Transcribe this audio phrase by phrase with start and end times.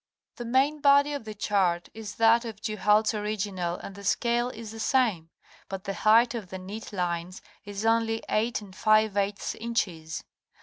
[0.37, 4.49] The main body of the chart is that of Du Halde's original and the scale
[4.49, 5.29] is the same,
[5.69, 10.23] but the height of the neat lines is only 8% inches.